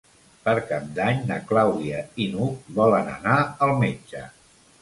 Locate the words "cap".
0.69-0.87